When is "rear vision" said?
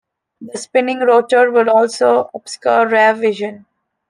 2.87-3.67